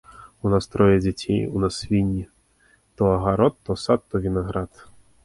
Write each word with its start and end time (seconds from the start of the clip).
У 0.45 0.51
нас 0.53 0.67
трое 0.75 0.95
дзяцей, 1.05 1.41
у 1.59 1.61
нас 1.63 1.77
свінні, 1.81 2.25
то 2.95 3.11
агарод, 3.19 3.55
то 3.69 3.75
сад, 3.83 4.01
то 4.09 4.19
вінаград. 4.25 4.83